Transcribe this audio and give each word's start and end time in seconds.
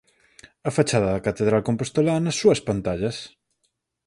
A 0.67 0.71
fachada 0.77 1.07
da 1.13 1.25
catedral 1.27 1.61
compostelá 1.69 2.15
nas 2.19 2.35
súas 2.41 2.59
pantallas. 2.67 3.17